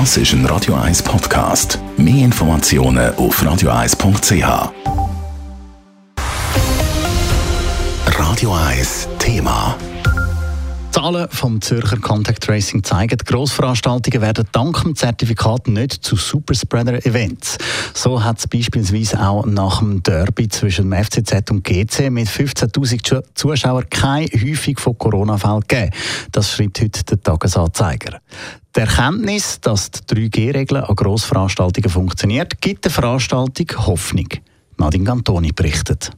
[0.00, 1.78] Das ist ein Radio 1 Podcast.
[1.96, 4.72] Mehr Informationen auf radio1.ch.
[8.18, 9.76] Radio 1 Thema.
[10.90, 17.58] Zahlen vom Zürcher Contact Tracing zeigen, Grossveranstaltungen werden dank dem Zertifikat nicht zu Superspreader-Events.
[17.96, 23.22] So hat es beispielsweise auch nach dem Derby zwischen dem FCZ und GC mit 15.000
[23.34, 25.90] Zuschauern keine Häufung von Corona-Fällen gegeben.
[26.32, 28.18] Das schreibt heute der Tagesanzeiger.
[28.74, 34.28] Die Erkenntnis, dass die 3G-Regel an Grossveranstaltungen funktioniert, gibt der Veranstaltung Hoffnung.
[34.76, 36.10] Nadine Gantoni berichtet.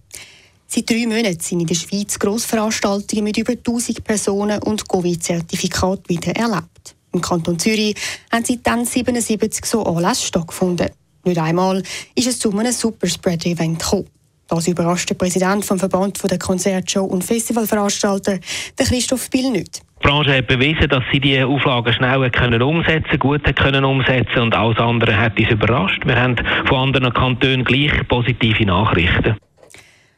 [0.67, 6.35] Seit drei Monaten sind in der Schweiz Grossveranstaltungen mit über 1000 Personen und Covid-Zertifikat wieder
[6.35, 6.97] erlebt.
[7.13, 7.95] Im Kanton Zürich
[8.33, 10.89] haben seitdem 77 so Anlässe stattgefunden.
[11.27, 11.83] Nicht einmal
[12.15, 14.07] ist es zu einem Superspreader-Event gekommen.
[14.49, 18.39] Das überrascht der Präsident vom Verband der Konzertshow- und Festivalveranstalter,
[18.79, 19.83] der Christoph Bill nicht.
[20.01, 24.55] Die Branche hat bewiesen, dass sie die Auflagen schnell können umsetzen gut können umsetzen und
[24.55, 26.07] alles andere hat uns überrascht.
[26.07, 29.37] Wir haben von anderen Kantonen gleich positive Nachrichten.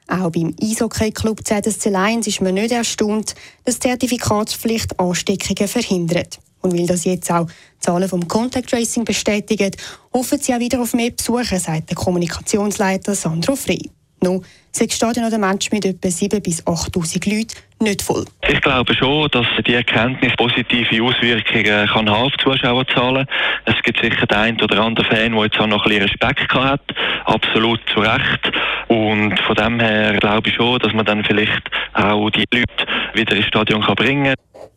[0.09, 3.35] Auch beim Eishockey-Club ZSC Lions ist man nicht erstaunt,
[3.65, 6.39] dass die Zertifikatspflicht Ansteckungen verhindert.
[6.61, 7.47] Und weil das jetzt auch
[7.79, 9.71] Zahlen vom Contact Tracing bestätigen,
[10.13, 13.91] hoffen sie auch wieder auf mehr Besucher, sagt der Kommunikationsleiter Sandro Frey.
[14.21, 14.43] Noch
[14.73, 18.25] sechs Stadien oder Menschen mit etwa 7.000 bis 8.000 Leuten nicht voll.
[18.49, 23.27] Ich glaube schon, dass die Erkenntnis positive Auswirkungen kann haben auf Zuschauerzahlen.
[23.67, 26.53] Es gibt sicher den einen oder anderen Fan, der jetzt auch noch ein bisschen Respekt
[26.53, 26.81] hat,
[27.25, 28.53] absolut zu Recht.
[28.89, 31.63] Und von dem her glaube ich schon, dass man dann vielleicht
[31.93, 34.69] auch die Leute wieder ins Stadion bringen kann.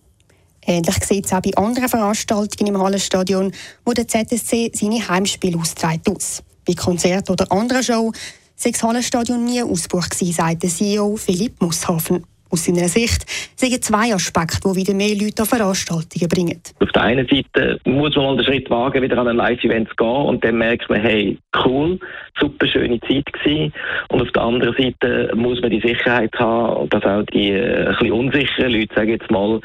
[0.65, 3.51] Ähnlich sieht es auch bei anderen Veranstaltungen im Hallenstadion,
[3.83, 6.43] wo der ZSC seine Heimspiele austrägt aus.
[6.65, 8.15] Bei Konzerten oder anderen Shows
[8.55, 12.25] sei das Hallenstadion nie ausgebucht gewesen, sagt der CEO Philipp Musshafen.
[12.51, 16.61] Aus seiner Sicht sind zwei Aspekte, die wieder mehr Leute an Veranstaltungen bringen.
[16.81, 19.95] Auf der einen Seite muss man mal den Schritt wagen, wieder an ein Live-Event zu
[19.95, 21.97] gehen und dann merkt man, hey, cool,
[22.37, 23.73] super schöne Zeit gewesen.
[24.09, 27.91] Und auf der anderen Seite muss man die Sicherheit haben, dass auch die äh, ein
[27.93, 29.61] bisschen unsicheren Leute, sagen jetzt mal,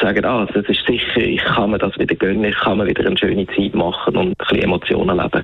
[0.00, 3.04] sagen, ah, das ist sicher, ich kann mir das wieder gönnen, ich kann mir wieder
[3.06, 5.42] eine schöne Zeit machen und ein bisschen Emotionen erleben.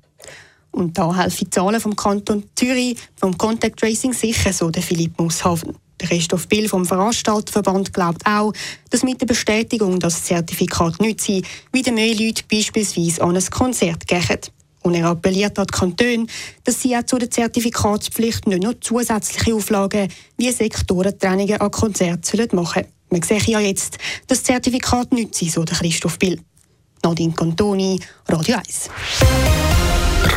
[0.70, 5.18] Und da helfen die Zahlen vom Kanton Zürich, vom Contact Tracing sicher, so der Philipp
[5.18, 5.76] Musshafen.
[6.00, 8.52] Der Christoph Bill vom Veranstalterverband glaubt auch,
[8.90, 11.42] dass mit der Bestätigung, das Zertifikat nicht sei,
[11.72, 14.40] wieder mehr Leute beispielsweise an ein Konzert gehen.
[14.82, 16.26] Und er appelliert an die Kantone,
[16.64, 22.84] dass sie auch zu der Zertifikatspflicht nicht nur zusätzliche Auflagen wie Sektorentrennungen an Konzerten machen
[22.84, 22.86] sollen.
[23.10, 23.98] Man sieht ja jetzt,
[24.28, 26.38] dass das Zertifikat nicht sei, so der Christoph Bill.
[27.02, 28.90] Nadine Cantoni, Radio 1.